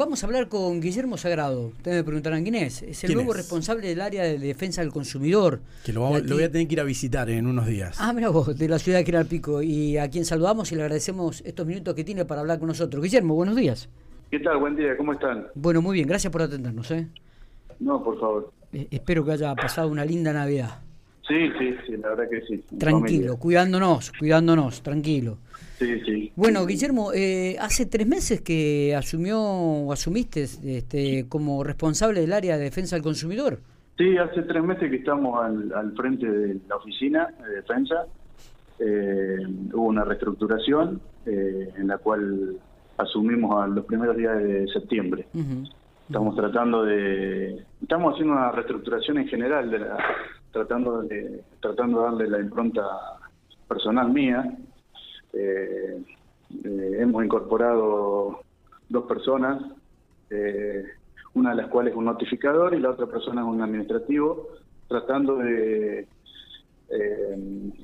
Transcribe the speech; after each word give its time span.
Vamos 0.00 0.22
a 0.24 0.26
hablar 0.26 0.48
con 0.48 0.80
Guillermo 0.80 1.18
Sagrado. 1.18 1.66
Ustedes 1.76 1.98
me 1.98 2.04
preguntarán 2.04 2.42
quién 2.42 2.54
es. 2.54 2.80
Es 2.80 3.04
el 3.04 3.08
¿Quién 3.08 3.16
nuevo 3.18 3.32
es? 3.32 3.36
responsable 3.36 3.86
del 3.86 4.00
área 4.00 4.22
de 4.22 4.38
defensa 4.38 4.80
del 4.80 4.90
consumidor. 4.92 5.60
Que 5.84 5.92
lo, 5.92 6.00
vamos- 6.00 6.22
De 6.22 6.28
lo 6.30 6.36
voy 6.36 6.44
a 6.44 6.50
tener 6.50 6.66
que 6.68 6.72
ir 6.72 6.80
a 6.80 6.84
visitar 6.84 7.28
en 7.28 7.46
unos 7.46 7.66
días. 7.66 7.98
Ah, 8.00 8.14
mira 8.14 8.30
vos, 8.30 8.56
de 8.56 8.66
la 8.66 8.78
ciudad 8.78 8.96
de 9.00 9.04
General 9.04 9.26
Pico. 9.26 9.60
Y 9.60 9.98
a 9.98 10.08
quien 10.08 10.24
saludamos 10.24 10.72
y 10.72 10.76
le 10.76 10.84
agradecemos 10.84 11.42
estos 11.44 11.66
minutos 11.66 11.92
que 11.94 12.02
tiene 12.02 12.24
para 12.24 12.40
hablar 12.40 12.58
con 12.58 12.68
nosotros. 12.68 13.02
Guillermo, 13.04 13.34
buenos 13.34 13.56
días. 13.56 13.90
¿Qué 14.30 14.40
tal? 14.40 14.56
Buen 14.56 14.74
día, 14.74 14.96
¿cómo 14.96 15.12
están? 15.12 15.48
Bueno, 15.54 15.82
muy 15.82 15.96
bien, 15.96 16.08
gracias 16.08 16.32
por 16.32 16.40
atendernos. 16.40 16.90
¿eh? 16.92 17.06
No, 17.78 18.02
por 18.02 18.18
favor. 18.18 18.52
Eh, 18.72 18.88
espero 18.90 19.22
que 19.22 19.32
haya 19.32 19.54
pasado 19.54 19.88
una 19.88 20.06
linda 20.06 20.32
Navidad. 20.32 20.78
Sí, 21.30 21.48
sí, 21.60 21.74
sí, 21.86 21.96
la 21.96 22.08
verdad 22.08 22.24
que 22.28 22.40
sí. 22.42 22.64
Tranquilo, 22.76 22.98
familia. 23.22 23.34
cuidándonos, 23.38 24.10
cuidándonos, 24.18 24.82
tranquilo. 24.82 25.38
Sí, 25.78 26.00
sí. 26.04 26.32
Bueno, 26.34 26.66
Guillermo, 26.66 27.12
eh, 27.14 27.56
hace 27.60 27.86
tres 27.86 28.06
meses 28.06 28.40
que 28.40 28.94
asumió 28.96 29.40
o 29.40 29.92
asumiste 29.92 30.42
este, 30.42 31.26
como 31.28 31.62
responsable 31.62 32.20
del 32.20 32.32
área 32.32 32.58
de 32.58 32.64
defensa 32.64 32.96
del 32.96 33.02
consumidor. 33.04 33.60
Sí, 33.96 34.16
hace 34.18 34.42
tres 34.42 34.62
meses 34.64 34.90
que 34.90 34.96
estamos 34.96 35.42
al, 35.42 35.72
al 35.72 35.92
frente 35.94 36.28
de 36.28 36.58
la 36.68 36.76
oficina 36.76 37.28
de 37.46 37.54
defensa. 37.56 38.06
Eh, 38.80 39.36
hubo 39.72 39.84
una 39.86 40.04
reestructuración 40.04 41.00
eh, 41.26 41.70
en 41.78 41.86
la 41.86 41.98
cual 41.98 42.56
asumimos 42.98 43.62
a 43.62 43.68
los 43.68 43.84
primeros 43.84 44.16
días 44.16 44.36
de 44.42 44.66
septiembre. 44.72 45.26
Estamos 46.06 46.34
tratando 46.34 46.82
de... 46.84 47.62
Estamos 47.80 48.14
haciendo 48.14 48.32
una 48.34 48.50
reestructuración 48.50 49.18
en 49.18 49.28
general, 49.28 49.70
de 49.70 49.78
la- 49.78 49.98
tratando, 50.52 51.02
de, 51.02 51.42
tratando 51.60 51.98
de 51.98 52.04
darle 52.04 52.28
la 52.28 52.40
impronta 52.40 52.82
personal 53.68 54.10
mía. 54.10 54.56
Eh, 55.32 56.02
eh, 56.64 56.96
hemos 56.98 57.24
incorporado 57.24 58.40
dos 58.88 59.04
personas, 59.04 59.62
eh, 60.30 60.84
una 61.34 61.50
de 61.50 61.56
las 61.56 61.68
cuales 61.68 61.92
es 61.92 61.98
un 61.98 62.06
notificador 62.06 62.74
y 62.74 62.80
la 62.80 62.90
otra 62.90 63.06
persona 63.06 63.42
es 63.42 63.46
un 63.46 63.62
administrativo, 63.62 64.48
tratando 64.88 65.36
de 65.36 66.08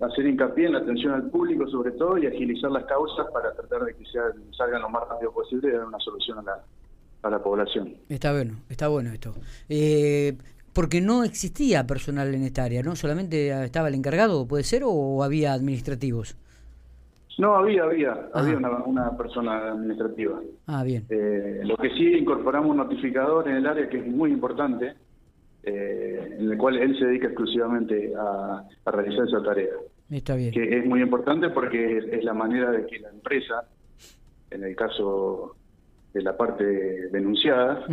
hacer 0.00 0.26
hincapié 0.26 0.66
en 0.66 0.72
la 0.72 0.78
atención 0.80 1.12
al 1.12 1.30
público 1.30 1.68
sobre 1.68 1.92
todo 1.92 2.18
y 2.18 2.26
agilizar 2.26 2.72
las 2.72 2.84
causas 2.86 3.28
para 3.32 3.52
tratar 3.54 3.84
de 3.84 3.94
que 3.94 4.04
salgan 4.56 4.82
lo 4.82 4.88
más 4.88 5.08
rápido 5.08 5.30
posible 5.30 5.68
y 5.68 5.70
dar 5.70 5.86
una 5.86 6.00
solución 6.00 6.40
a 6.40 6.42
la, 6.42 6.64
a 7.22 7.30
la 7.30 7.40
población. 7.40 7.94
Está 8.08 8.32
bueno, 8.32 8.54
está 8.68 8.88
bueno 8.88 9.12
esto. 9.12 9.32
Porque 10.76 11.00
no 11.00 11.24
existía 11.24 11.86
personal 11.86 12.34
en 12.34 12.42
esta 12.42 12.62
área, 12.62 12.82
¿no? 12.82 12.96
Solamente 12.96 13.48
estaba 13.64 13.88
el 13.88 13.94
encargado, 13.94 14.46
¿puede 14.46 14.62
ser? 14.62 14.82
¿O 14.84 15.24
había 15.24 15.54
administrativos? 15.54 16.36
No, 17.38 17.56
había, 17.56 17.84
había, 17.84 18.12
Ajá. 18.12 18.28
había 18.34 18.58
una, 18.58 18.70
una 18.84 19.16
persona 19.16 19.72
administrativa. 19.72 20.38
Ah, 20.66 20.84
bien. 20.84 21.06
Eh, 21.08 21.60
lo 21.64 21.78
que 21.78 21.88
sí 21.96 22.12
incorporamos 22.18 22.72
un 22.72 22.76
notificador 22.76 23.48
en 23.48 23.56
el 23.56 23.66
área 23.66 23.88
que 23.88 24.00
es 24.00 24.06
muy 24.06 24.30
importante, 24.30 24.92
eh, 25.62 26.36
en 26.40 26.50
el 26.50 26.58
cual 26.58 26.76
él 26.76 26.94
se 26.98 27.06
dedica 27.06 27.28
exclusivamente 27.28 28.12
a, 28.14 28.62
a 28.84 28.90
realizar 28.90 29.26
esa 29.26 29.42
tarea. 29.42 29.76
Está 30.10 30.36
bien. 30.36 30.50
Que 30.52 30.78
es 30.78 30.84
muy 30.84 31.00
importante 31.00 31.48
porque 31.48 31.96
es, 31.96 32.04
es 32.12 32.22
la 32.22 32.34
manera 32.34 32.70
de 32.70 32.84
que 32.86 32.98
la 32.98 33.08
empresa, 33.08 33.64
en 34.50 34.62
el 34.62 34.76
caso 34.76 35.56
de 36.16 36.22
la 36.22 36.36
parte 36.36 36.64
denunciada, 37.10 37.84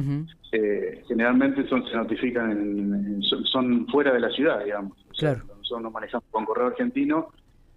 eh, 0.53 1.03
generalmente 1.07 1.67
son, 1.67 1.83
se 1.87 1.95
notifican, 1.95 2.51
en- 2.51 2.93
en- 2.93 3.21
son, 3.23 3.43
son 3.45 3.87
fuera 3.87 4.13
de 4.13 4.19
la 4.21 4.29
ciudad, 4.29 4.63
digamos. 4.63 4.93
O 5.11 5.13
sea, 5.13 5.33
Claro. 5.35 5.47
Nosotros 5.57 5.81
nos 5.83 5.91
manejamos 5.93 6.25
con 6.31 6.45
correo 6.45 6.67
argentino, 6.67 7.27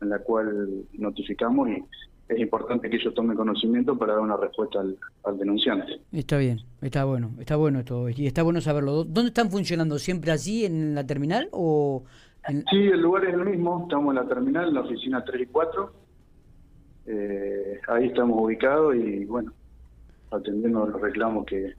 en 0.01 0.09
la 0.11 0.19
cual 0.21 0.85
notificamos 0.95 1.69
y 1.71 1.83
es 2.29 2.39
importante 2.41 2.91
que 2.91 2.97
ellos 2.97 3.15
tomen 3.15 3.37
conocimiento 3.37 3.97
para 3.97 4.15
dar 4.15 4.23
una 4.23 4.37
respuesta 4.37 4.81
al, 4.81 4.97
al 5.25 5.39
denunciante. 5.39 6.01
Está 6.13 6.37
bien, 6.39 6.59
está 6.83 7.05
bueno, 7.05 7.31
está 7.41 7.57
bueno 7.57 7.79
esto. 7.81 8.09
Y 8.09 8.27
está 8.27 8.43
bueno 8.43 8.61
saberlo. 8.61 9.05
¿Dónde 9.05 9.29
están 9.29 9.51
funcionando? 9.51 9.99
¿Siempre 9.99 10.31
allí 10.33 10.65
en 10.65 10.95
la 10.95 11.07
terminal 11.07 11.49
o...? 11.53 12.05
en- 12.49 12.65
Sí, 12.71 12.77
el 12.77 13.01
lugar 13.01 13.25
es 13.25 13.35
el 13.35 13.45
mismo, 13.45 13.83
estamos 13.85 14.11
en 14.11 14.23
la 14.23 14.29
terminal, 14.29 14.69
en 14.69 14.75
la 14.75 14.81
oficina 14.83 15.25
3 15.25 15.43
y 15.43 15.47
4. 15.47 15.93
Eh, 17.09 17.81
ahí 17.89 18.07
estamos 18.09 18.37
ubicados 18.43 18.97
y 18.97 19.25
bueno, 19.27 19.53
atendiendo 20.37 20.87
los 20.87 21.01
reclamos 21.01 21.45
que, 21.47 21.73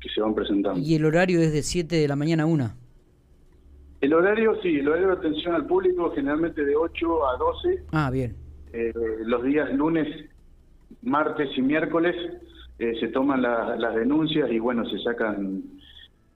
que 0.00 0.08
se 0.08 0.20
van 0.20 0.34
presentando. 0.34 0.78
Y 0.80 0.94
el 0.94 1.04
horario 1.04 1.40
es 1.40 1.52
de 1.52 1.62
7 1.62 1.96
de 1.96 2.08
la 2.08 2.16
mañana 2.16 2.44
a 2.44 2.46
1. 2.46 2.70
El 4.00 4.14
horario, 4.14 4.54
sí, 4.62 4.78
el 4.78 4.88
horario 4.88 5.08
de 5.08 5.12
atención 5.14 5.54
al 5.54 5.66
público 5.66 6.10
generalmente 6.14 6.64
de 6.64 6.74
8 6.74 7.26
a 7.28 7.36
12 7.36 7.82
Ah, 7.92 8.10
bien. 8.10 8.34
Eh, 8.72 8.92
los 9.26 9.42
días 9.44 9.70
lunes, 9.74 10.06
martes 11.02 11.50
y 11.56 11.60
miércoles 11.62 12.14
eh, 12.78 12.94
se 12.98 13.08
toman 13.08 13.42
la- 13.42 13.76
las 13.76 13.94
denuncias 13.94 14.50
y 14.50 14.58
bueno, 14.58 14.88
se 14.88 14.98
sacan, 15.00 15.62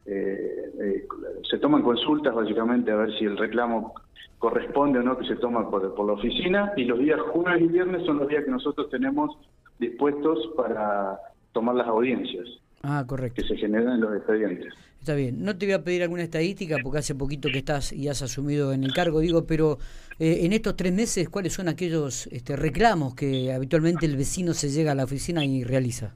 eh, 0.04 0.70
eh, 0.80 1.06
se 1.50 1.58
toman 1.58 1.82
consultas 1.82 2.34
básicamente 2.34 2.90
a 2.90 2.96
ver 2.96 3.16
si 3.18 3.24
el 3.24 3.38
reclamo 3.38 3.94
corresponde 4.38 4.98
o 4.98 5.02
no 5.02 5.16
que 5.16 5.26
se 5.26 5.36
toma 5.36 5.70
por, 5.70 5.94
por 5.94 6.06
la 6.06 6.12
oficina 6.12 6.72
y 6.76 6.84
los 6.84 6.98
días 6.98 7.18
jueves 7.32 7.62
y 7.62 7.68
viernes 7.68 8.04
son 8.04 8.18
los 8.18 8.28
días 8.28 8.44
que 8.44 8.50
nosotros 8.50 8.90
tenemos 8.90 9.30
dispuestos 9.78 10.38
para 10.56 11.18
tomar 11.52 11.74
las 11.74 11.86
audiencias 11.88 12.46
Ah, 12.82 13.04
correcto. 13.06 13.42
que 13.42 13.48
se 13.48 13.56
generan 13.56 13.94
en 13.94 14.00
los 14.02 14.16
expedientes. 14.16 14.72
Está 15.00 15.14
bien. 15.14 15.42
No 15.44 15.56
te 15.56 15.66
voy 15.66 15.74
a 15.74 15.84
pedir 15.84 16.02
alguna 16.02 16.22
estadística 16.22 16.76
porque 16.82 16.98
hace 16.98 17.14
poquito 17.14 17.48
que 17.50 17.58
estás 17.58 17.92
y 17.92 18.08
has 18.08 18.22
asumido 18.22 18.72
en 18.72 18.84
el 18.84 18.92
cargo, 18.94 19.20
digo, 19.20 19.46
pero 19.46 19.78
eh, 20.18 20.40
en 20.42 20.52
estos 20.54 20.76
tres 20.76 20.92
meses, 20.92 21.28
¿cuáles 21.28 21.52
son 21.52 21.68
aquellos 21.68 22.26
este, 22.28 22.56
reclamos 22.56 23.14
que 23.14 23.52
habitualmente 23.52 24.06
el 24.06 24.16
vecino 24.16 24.54
se 24.54 24.68
llega 24.70 24.92
a 24.92 24.94
la 24.94 25.04
oficina 25.04 25.44
y 25.44 25.62
realiza? 25.64 26.14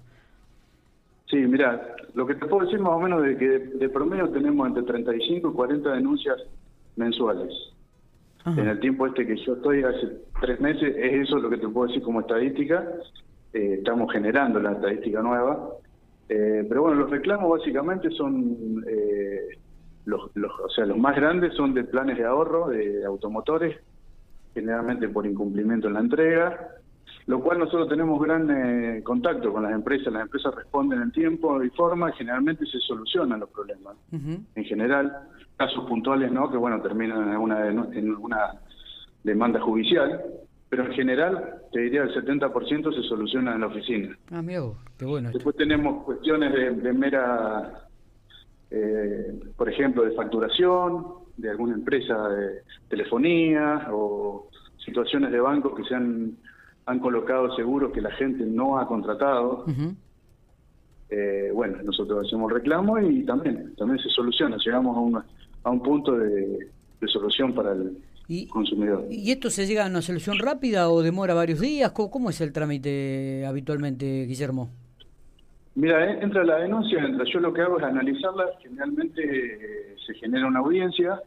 Sí, 1.31 1.37
mira, 1.37 1.95
lo 2.15 2.27
que 2.27 2.35
te 2.35 2.47
puedo 2.47 2.65
decir 2.65 2.81
más 2.81 2.93
o 2.95 2.99
menos 3.01 3.23
de 3.23 3.37
que 3.37 3.47
de, 3.49 3.59
de 3.59 3.89
promedio 3.91 4.29
tenemos 4.31 4.67
entre 4.67 4.83
35 4.85 5.51
y 5.51 5.53
40 5.53 5.93
denuncias 5.93 6.37
mensuales. 6.97 7.53
Ajá. 8.45 8.59
En 8.61 8.69
el 8.69 8.81
tiempo 8.81 9.07
este 9.07 9.27
que 9.27 9.37
yo 9.45 9.55
estoy, 9.55 9.83
hace 9.83 10.09
tres 10.41 10.59
meses, 10.61 10.97
es 10.97 11.27
eso 11.29 11.39
lo 11.39 11.51
que 11.51 11.59
te 11.59 11.69
puedo 11.69 11.89
decir 11.89 12.03
como 12.03 12.21
estadística. 12.21 12.87
Eh, 13.53 13.77
estamos 13.79 14.13
generando 14.13 14.61
la 14.61 14.73
estadística 14.73 15.23
nueva. 15.23 15.71
Eh, 16.29 16.67
pero 16.69 16.83
bueno, 16.83 16.99
los 16.99 17.11
reclamos 17.11 17.51
básicamente 17.51 18.11
son, 18.11 18.85
eh, 18.87 19.59
los, 20.05 20.31
los, 20.35 20.53
o 20.61 20.69
sea, 20.69 20.85
los 20.85 20.99
más 20.99 21.17
grandes 21.17 21.55
son 21.55 21.73
de 21.73 21.85
planes 21.85 22.19
de 22.19 22.25
ahorro 22.25 22.69
de 22.69 23.05
automotores, 23.07 23.79
generalmente 24.53 25.09
por 25.09 25.27
incumplimiento 25.27 25.89
en 25.89 25.95
la 25.95 26.01
entrega, 26.01 26.69
lo 27.27 27.41
cual 27.41 27.59
nosotros 27.61 27.89
tenemos 27.89 28.21
gran 28.21 28.51
eh, 28.51 29.03
contacto 29.03 29.53
con 29.53 29.63
las 29.63 29.73
empresas. 29.73 30.13
Las 30.13 30.23
empresas 30.23 30.55
responden 30.55 31.01
en 31.01 31.13
tiempo 31.13 31.63
y 31.63 31.71
forma 31.71 32.11
y 32.11 32.13
generalmente 32.15 32.67
se 32.67 32.79
solucionan 32.81 33.41
los 33.41 33.49
problemas 33.51 33.97
en 34.13 34.65
general, 34.65 35.15
casos 35.57 35.87
puntuales 35.87 36.31
no, 36.31 36.51
que 36.51 36.59
bueno, 36.59 36.81
terminan 36.83 37.31
en 37.33 37.37
una, 37.37 37.69
en 37.69 38.15
una 38.17 38.53
demanda 39.25 39.61
judicial, 39.61 40.23
pero 40.69 40.85
en 40.85 40.93
general, 40.93 41.63
te 41.73 41.81
diría 41.81 42.03
el 42.03 42.15
70% 42.15 42.95
se 42.95 43.03
soluciona 43.09 43.55
en 43.55 43.63
la 43.63 43.69
oficina. 43.69 44.17
Ah, 44.31 44.43
mira 44.43 44.61
vos, 44.61 44.77
qué 44.99 45.07
bueno 45.07 45.29
esto. 45.29 45.39
Después 45.39 45.57
tenemos 45.57 46.05
cuestiones 46.05 46.53
de, 46.53 46.71
de 46.73 46.93
mera, 46.93 47.89
eh, 48.71 49.41
por 49.57 49.69
ejemplo, 49.69 50.05
de 50.05 50.13
facturación, 50.13 51.07
de 51.39 51.51
alguna 51.51 51.75
empresa 51.75 52.29
de 52.29 52.63
telefonía 52.89 53.89
o 53.93 54.49
situaciones 54.85 55.31
de 55.33 55.41
banco 55.41 55.75
que 55.75 55.85
se 55.85 55.95
han, 55.95 56.37
han 56.85 56.99
colocado 56.99 57.55
seguros 57.57 57.93
que 57.93 58.03
la 58.03 58.11
gente 58.13 58.45
no 58.45 58.79
ha 58.79 58.87
contratado. 58.87 59.65
Eh, 61.11 61.51
bueno, 61.55 61.79
nosotros 61.83 62.27
hacemos 62.27 62.53
reclamo 62.53 62.99
y 62.99 63.25
también 63.25 63.75
también 63.77 63.99
se 63.99 64.11
soluciona, 64.11 64.59
llegamos 64.63 64.95
a, 64.95 65.01
una, 65.01 65.25
a 65.63 65.71
un 65.71 65.83
punto 65.83 66.13
de, 66.13 66.69
de 67.01 67.09
solución 67.09 67.55
para 67.55 67.73
el 67.73 67.97
¿Y, 68.29 68.47
consumidor. 68.49 69.07
¿Y 69.11 69.31
esto 69.31 69.49
se 69.49 69.67
llega 69.67 69.87
a 69.87 69.89
una 69.89 70.03
solución 70.03 70.39
rápida 70.39 70.91
o 70.91 71.01
demora 71.03 71.33
varios 71.35 71.61
días? 71.61 71.93
¿Cómo, 71.93 72.11
cómo 72.11 72.31
es 72.31 72.41
el 72.43 72.53
trámite 72.53 73.45
habitualmente, 73.47 74.27
Guillermo? 74.27 74.69
Mira, 75.75 76.21
entra 76.21 76.45
la 76.45 76.57
denuncia, 76.59 76.99
entra. 77.03 77.25
Yo 77.33 77.41
lo 77.41 77.53
que 77.55 77.63
hago 77.63 77.79
es 77.79 77.85
analizarla, 77.85 78.45
generalmente 78.61 79.23
eh, 79.23 79.97
se 80.07 80.13
genera 80.15 80.47
una 80.47 80.59
audiencia, 80.59 81.21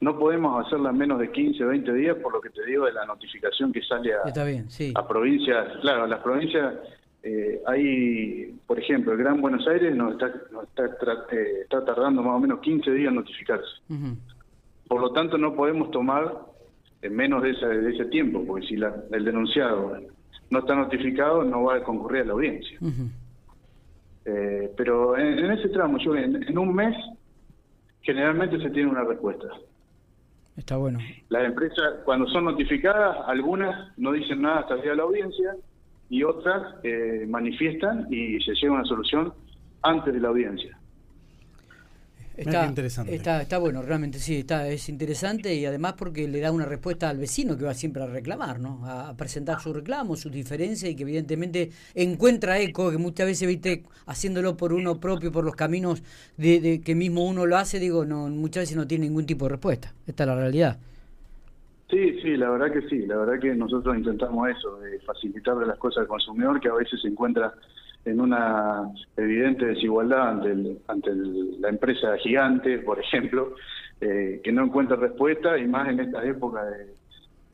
no 0.00 0.18
podemos 0.18 0.64
hacerla 0.66 0.90
en 0.90 0.98
menos 0.98 1.18
de 1.18 1.30
15, 1.30 1.64
20 1.64 1.92
días, 1.92 2.16
por 2.22 2.32
lo 2.32 2.40
que 2.40 2.50
te 2.50 2.64
digo 2.64 2.86
de 2.86 2.92
la 2.92 3.04
notificación 3.04 3.72
que 3.72 3.82
sale 3.82 4.14
a, 4.14 4.26
Está 4.28 4.44
bien, 4.44 4.70
sí. 4.70 4.92
a 4.96 5.06
provincias, 5.06 5.76
claro, 5.80 6.04
a 6.04 6.06
las 6.06 6.20
provincias 6.20 6.74
eh, 7.24 7.60
hay, 7.66 8.54
por 8.66 8.78
ejemplo, 8.78 9.12
el 9.12 9.18
Gran 9.18 9.40
Buenos 9.40 9.66
Aires 9.68 9.94
nos 9.94 10.12
está, 10.12 10.32
nos 10.50 10.64
está, 10.64 10.84
tra- 10.98 11.24
eh, 11.32 11.60
está 11.62 11.84
tardando 11.84 12.22
más 12.22 12.36
o 12.36 12.40
menos 12.40 12.60
15 12.60 12.90
días 12.92 13.08
en 13.10 13.16
notificarse. 13.16 13.66
Por 14.92 15.00
lo 15.00 15.10
tanto, 15.14 15.38
no 15.38 15.54
podemos 15.54 15.90
tomar 15.90 16.34
en 17.00 17.16
menos 17.16 17.42
de 17.42 17.52
ese, 17.52 17.66
de 17.66 17.94
ese 17.94 18.04
tiempo, 18.10 18.44
porque 18.46 18.66
si 18.66 18.76
la- 18.76 18.94
el 19.10 19.24
denunciado 19.24 19.96
no 20.50 20.58
está 20.58 20.74
notificado, 20.74 21.42
no 21.44 21.62
va 21.62 21.76
a 21.76 21.82
concurrir 21.82 22.20
a 22.20 22.24
la 22.26 22.32
audiencia. 22.34 22.76
Eh, 24.26 24.70
pero 24.76 25.16
en, 25.16 25.38
en 25.38 25.50
ese 25.52 25.70
tramo, 25.70 25.96
yo 25.96 26.14
en, 26.14 26.42
en 26.46 26.58
un 26.58 26.74
mes, 26.74 26.94
generalmente 28.02 28.60
se 28.60 28.68
tiene 28.68 28.90
una 28.90 29.02
respuesta. 29.04 29.46
Está 30.58 30.76
bueno. 30.76 30.98
Las 31.30 31.46
empresas, 31.46 31.94
cuando 32.04 32.26
son 32.28 32.44
notificadas, 32.44 33.16
algunas 33.28 33.96
no 33.96 34.12
dicen 34.12 34.42
nada 34.42 34.60
hasta 34.60 34.74
el 34.74 34.82
día 34.82 34.90
de 34.90 34.96
la 34.98 35.04
audiencia 35.04 35.56
y 36.10 36.22
otras 36.22 36.74
eh, 36.82 37.24
manifiestan 37.26 38.08
y 38.10 38.38
se 38.42 38.52
llega 38.56 38.74
a 38.74 38.80
una 38.80 38.84
solución 38.84 39.32
antes 39.80 40.12
de 40.12 40.20
la 40.20 40.28
audiencia. 40.28 40.76
Está, 42.36 42.66
interesante. 42.66 43.14
Está, 43.14 43.42
está 43.42 43.58
bueno, 43.58 43.82
realmente 43.82 44.18
sí, 44.18 44.38
está, 44.38 44.66
es 44.68 44.88
interesante 44.88 45.54
y 45.54 45.66
además 45.66 45.94
porque 45.94 46.26
le 46.28 46.40
da 46.40 46.50
una 46.50 46.64
respuesta 46.64 47.10
al 47.10 47.18
vecino 47.18 47.58
que 47.58 47.64
va 47.64 47.74
siempre 47.74 48.02
a 48.02 48.06
reclamar, 48.06 48.58
¿no? 48.58 48.80
A, 48.84 49.14
presentar 49.16 49.60
su 49.60 49.72
reclamo, 49.72 50.16
sus 50.16 50.32
diferencias 50.32 50.90
y 50.90 50.96
que 50.96 51.02
evidentemente 51.02 51.70
encuentra 51.94 52.58
eco, 52.58 52.90
que 52.90 52.98
muchas 52.98 53.26
veces, 53.26 53.46
viste, 53.46 53.84
haciéndolo 54.06 54.56
por 54.56 54.72
uno 54.72 54.98
propio, 54.98 55.30
por 55.30 55.44
los 55.44 55.54
caminos 55.54 56.02
de, 56.38 56.80
que 56.82 56.94
mismo 56.94 57.26
uno 57.26 57.44
lo 57.44 57.56
hace, 57.56 57.78
digo, 57.78 58.04
no 58.04 58.28
muchas 58.28 58.62
veces 58.62 58.76
no 58.76 58.86
tiene 58.86 59.06
ningún 59.06 59.26
tipo 59.26 59.44
de 59.44 59.50
respuesta. 59.50 59.92
Esta 60.06 60.24
es 60.24 60.28
la 60.28 60.36
realidad. 60.36 60.78
Sí, 61.90 62.18
sí, 62.22 62.36
la 62.38 62.48
verdad 62.48 62.72
que 62.72 62.88
sí, 62.88 63.04
la 63.04 63.18
verdad 63.18 63.38
que 63.38 63.54
nosotros 63.54 63.94
intentamos 63.94 64.48
eso, 64.48 64.78
de 64.78 64.98
facilitarle 65.00 65.66
las 65.66 65.76
cosas 65.76 66.02
al 66.02 66.06
consumidor 66.06 66.58
que 66.58 66.68
a 66.68 66.74
veces 66.74 66.98
se 67.02 67.08
encuentra 67.08 67.52
en 68.04 68.20
una 68.20 68.88
evidente 69.16 69.66
desigualdad 69.66 70.30
ante, 70.30 70.76
ante 70.88 71.10
la 71.60 71.68
empresa 71.68 72.16
gigante, 72.18 72.78
por 72.78 72.98
ejemplo, 72.98 73.54
eh, 74.00 74.40
que 74.42 74.52
no 74.52 74.64
encuentra 74.64 74.96
respuesta 74.96 75.56
y 75.58 75.66
más 75.66 75.88
en 75.88 76.00
esta 76.00 76.24
época 76.24 76.64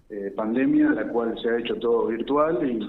de 0.09 0.31
pandemia, 0.31 0.87
en 0.87 0.95
la 0.95 1.09
cual 1.09 1.39
se 1.43 1.51
ha 1.51 1.59
hecho 1.59 1.75
todo 1.77 2.07
virtual 2.07 2.67
y 2.67 2.89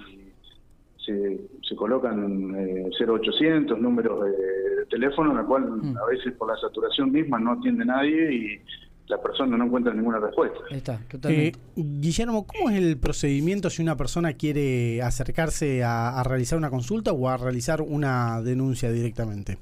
se, 1.06 1.39
se 1.67 1.75
colocan 1.75 2.56
eh, 2.56 2.89
0800 2.97 3.77
números 3.79 4.25
de, 4.25 4.59
teléfono, 4.89 5.31
en 5.31 5.38
la 5.38 5.44
cual 5.44 5.69
mm. 5.69 5.97
a 5.97 6.06
veces 6.06 6.33
por 6.33 6.50
la 6.50 6.57
saturación 6.57 7.11
misma 7.11 7.39
no 7.39 7.51
atiende 7.51 7.85
nadie 7.85 8.33
y 8.33 8.61
la 9.09 9.19
persona 9.19 9.57
no 9.57 9.65
encuentra 9.65 9.94
ninguna 9.94 10.19
respuesta. 10.19 10.59
Está, 10.69 11.00
totalmente. 11.09 11.59
Eh, 11.75 11.83
Guillermo, 12.00 12.45
¿cómo 12.45 12.69
es 12.69 12.77
el 12.77 12.97
procedimiento 12.97 13.69
si 13.71 13.81
una 13.81 13.97
persona 13.97 14.33
quiere 14.33 15.01
acercarse 15.01 15.83
a, 15.83 16.21
realizar 16.23 16.57
una 16.57 16.69
consulta 16.69 17.11
o 17.11 17.27
a 17.27 17.35
realizar 17.35 17.81
una 17.81 18.39
denuncia 18.41 18.91
directamente? 18.91 19.57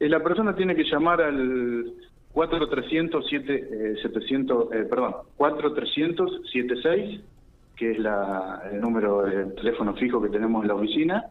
Eh, 0.00 0.08
la 0.08 0.20
persona 0.20 0.54
tiene 0.54 0.74
que 0.74 0.82
llamar 0.82 1.22
al 1.22 1.92
4300 2.32 3.24
7, 3.28 3.96
700, 4.02 4.68
perdón, 4.90 5.14
4300 5.36 6.42
76, 6.52 7.20
que 7.76 7.92
es 7.92 7.98
la, 8.00 8.62
el 8.72 8.80
número 8.80 9.22
de 9.22 9.44
teléfono 9.52 9.94
fijo 9.94 10.20
que 10.20 10.28
tenemos 10.28 10.62
en 10.62 10.68
la 10.68 10.74
oficina. 10.74 11.24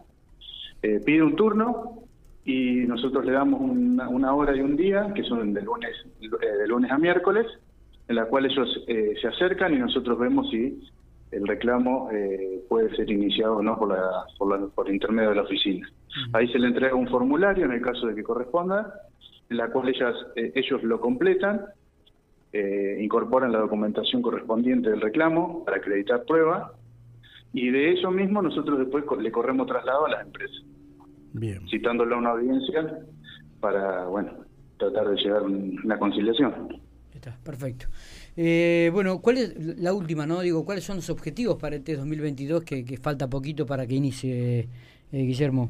Eh, 0.82 1.02
pide 1.06 1.22
un 1.22 1.36
turno, 1.36 2.00
y 2.46 2.88
nosotros 2.88 3.26
le 3.26 3.34
damos 3.34 3.62
una, 3.62 4.34
hora 4.34 4.56
y 4.56 4.62
un 4.62 4.76
día, 4.76 5.12
que 5.14 5.24
son 5.24 5.54
de 5.54 5.62
lunes, 5.62 5.96
eh, 6.22 6.58
de 6.60 6.68
lunes 6.68 6.92
a 6.92 6.98
miércoles, 6.98 7.46
en 8.08 8.16
la 8.16 8.26
cual 8.26 8.46
ellos 8.46 8.84
eh, 8.88 9.14
se 9.22 9.28
acercan 9.28 9.74
y 9.74 9.78
nosotros 9.78 10.18
vemos 10.18 10.50
si 10.50 10.82
el 11.32 11.48
reclamo 11.48 12.10
eh, 12.12 12.62
puede 12.68 12.94
ser 12.96 13.10
iniciado 13.10 13.58
o 13.58 13.62
no 13.62 13.78
por, 13.78 13.90
la, 13.90 14.68
por, 14.76 14.90
intermedio 14.90 15.30
de 15.30 15.36
la 15.36 15.44
oficina. 15.44 15.88
Ahí 16.34 16.48
se 16.52 16.60
le 16.60 16.68
entrega 16.68 16.96
un 16.96 17.08
formulario 17.08 17.66
en 17.66 17.72
el 17.72 17.82
caso 17.82 18.08
de 18.08 18.16
que 18.16 18.24
corresponda, 18.24 18.94
en 19.50 19.58
la 19.58 19.70
cual 19.70 19.90
ellas, 19.90 20.16
ellos 20.36 20.84
lo 20.84 21.00
completan, 21.00 21.62
incorporan 23.00 23.54
la 23.54 23.60
documentación 23.60 24.22
correspondiente 24.22 24.90
del 24.90 25.00
reclamo 25.00 25.64
para 25.64 25.78
acreditar 25.78 26.26
prueba 26.26 26.74
y 27.54 27.70
de 27.70 27.94
eso 27.94 28.12
mismo 28.12 28.42
nosotros 28.42 28.80
después 28.80 29.06
le 29.22 29.32
corremos 29.32 29.68
traslado 29.68 30.06
a 30.06 30.10
las 30.10 30.26
empresas. 30.26 30.62
Bien. 31.34 31.68
citándolo 31.70 32.16
a 32.16 32.18
una 32.18 32.30
audiencia 32.32 33.00
para, 33.60 34.06
bueno, 34.06 34.32
tratar 34.78 35.10
de 35.10 35.16
llegar 35.16 35.44
a 35.44 35.46
una 35.46 35.98
conciliación. 35.98 36.80
Está, 37.14 37.38
perfecto. 37.44 37.88
Eh, 38.36 38.90
bueno, 38.94 39.22
¿cuál 39.22 39.38
es 39.38 39.80
la 39.80 39.94
última, 39.94 40.26
no? 40.26 40.42
Digo, 40.42 40.66
¿cuáles 40.66 40.84
son 40.84 40.98
los 40.98 41.10
objetivos 41.10 41.58
para 41.58 41.76
este 41.76 41.96
2022 41.96 42.64
que, 42.64 42.84
que 42.84 42.98
falta 42.98 43.30
poquito 43.30 43.66
para 43.66 43.86
que 43.86 43.96
inicie, 43.96 44.60
eh, 44.60 44.68
Guillermo? 45.12 45.70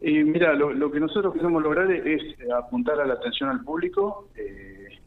Y 0.00 0.24
mira, 0.24 0.54
lo, 0.54 0.90
que 0.90 0.98
nosotros 0.98 1.32
queremos 1.32 1.62
lograr 1.62 1.90
es, 1.90 2.22
apuntar 2.50 3.00
a 3.00 3.06
la 3.06 3.14
atención 3.14 3.50
al 3.50 3.64
público, 3.64 4.28
eh, 4.36 4.98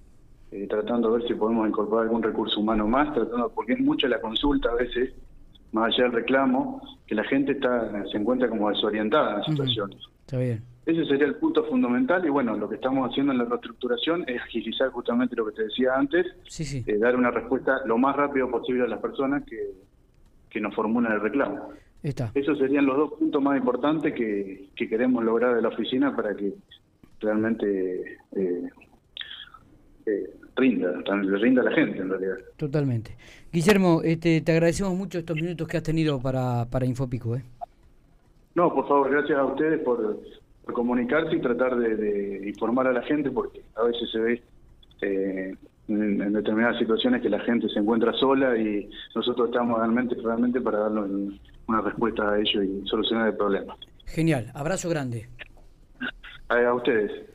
tratando 0.69 1.11
de 1.11 1.19
ver 1.19 1.27
si 1.27 1.33
podemos 1.35 1.67
incorporar 1.67 2.05
algún 2.05 2.23
recurso 2.23 2.61
humano 2.61 2.87
más, 2.87 3.13
tratando 3.13 3.51
porque 3.53 3.73
es 3.73 3.79
mucha 3.79 4.07
la 4.07 4.21
consulta 4.21 4.69
a 4.69 4.75
veces 4.75 5.13
más 5.75 5.93
allá 5.93 6.05
del 6.05 6.13
reclamo, 6.13 6.81
que 7.05 7.13
la 7.15 7.25
gente 7.25 7.51
está 7.51 7.91
se 8.09 8.17
encuentra 8.17 8.47
como 8.47 8.69
desorientada 8.69 9.31
en 9.31 9.37
la 9.39 9.43
situación. 9.43 9.93
Está 10.21 10.39
bien. 10.39 10.63
Ese 10.85 11.03
sería 11.05 11.25
el 11.25 11.35
punto 11.35 11.65
fundamental 11.65 12.25
y 12.25 12.29
bueno, 12.29 12.55
lo 12.55 12.69
que 12.69 12.75
estamos 12.75 13.09
haciendo 13.09 13.33
en 13.33 13.39
la 13.39 13.45
reestructuración 13.45 14.23
es 14.27 14.41
agilizar 14.41 14.89
justamente 14.91 15.35
lo 15.35 15.45
que 15.47 15.51
te 15.51 15.63
decía 15.63 15.95
antes, 15.95 16.27
eh, 16.59 16.97
dar 16.97 17.15
una 17.15 17.29
respuesta 17.31 17.81
lo 17.85 17.97
más 17.97 18.15
rápido 18.15 18.49
posible 18.49 18.83
a 18.83 18.87
las 18.87 18.99
personas 18.99 19.43
que, 19.43 19.71
que 20.49 20.61
nos 20.61 20.73
formulan 20.73 21.11
el 21.11 21.21
reclamo. 21.21 21.69
Está. 22.01 22.31
Esos 22.35 22.57
serían 22.59 22.85
los 22.85 22.97
dos 22.97 23.13
puntos 23.19 23.41
más 23.41 23.57
importantes 23.57 24.13
que, 24.13 24.69
que 24.75 24.87
queremos 24.87 25.23
lograr 25.23 25.55
de 25.55 25.61
la 25.61 25.69
oficina 25.69 26.15
para 26.15 26.35
que 26.35 26.53
realmente 27.19 28.19
eh, 28.35 28.69
eh, 30.05 30.29
rinda, 30.55 30.91
le 30.91 31.37
rinda 31.37 31.61
a 31.61 31.65
la 31.65 31.71
gente 31.71 31.99
en 31.99 32.09
realidad. 32.09 32.35
Totalmente. 32.57 33.15
Guillermo, 33.51 34.01
este, 34.03 34.41
te 34.41 34.51
agradecemos 34.51 34.93
mucho 34.95 35.19
estos 35.19 35.35
minutos 35.35 35.67
que 35.67 35.77
has 35.77 35.83
tenido 35.83 36.19
para, 36.21 36.65
para 36.69 36.85
Infopico. 36.85 37.35
¿eh? 37.35 37.43
No, 38.53 38.73
por 38.73 38.87
favor, 38.87 39.09
gracias 39.09 39.37
a 39.37 39.45
ustedes 39.45 39.81
por, 39.81 40.19
comunicarse 40.73 41.35
y 41.35 41.41
tratar 41.41 41.75
de, 41.75 42.47
informar 42.47 42.87
a 42.87 42.93
la 42.93 43.01
gente, 43.03 43.29
porque 43.29 43.61
a 43.75 43.83
veces 43.83 44.09
se 44.11 44.19
ve 44.19 44.41
eh, 45.01 45.55
en, 45.87 46.33
determinadas 46.33 46.79
situaciones 46.79 47.21
que 47.21 47.29
la 47.29 47.39
gente 47.41 47.69
se 47.69 47.79
encuentra 47.79 48.13
sola 48.13 48.57
y 48.57 48.89
nosotros 49.15 49.49
estamos 49.49 49.77
realmente, 49.79 50.15
realmente 50.23 50.61
para 50.61 50.79
darle 50.79 51.37
una 51.67 51.81
respuesta 51.81 52.31
a 52.31 52.39
ello 52.39 52.63
y 52.63 52.87
solucionar 52.87 53.27
el 53.27 53.35
problema. 53.35 53.75
Genial, 54.05 54.51
abrazo 54.53 54.89
grande. 54.89 55.27
a 56.49 56.73
ustedes. 56.73 57.25